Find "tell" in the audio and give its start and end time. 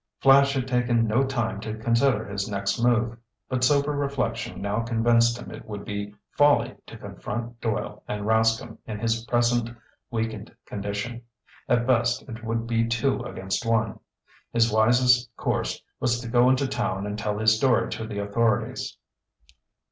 17.15-17.37